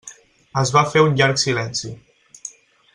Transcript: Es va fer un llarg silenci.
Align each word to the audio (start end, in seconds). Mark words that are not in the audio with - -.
Es 0.61 0.71
va 0.77 0.83
fer 0.95 1.03
un 1.09 1.13
llarg 1.21 1.39
silenci. 1.43 1.95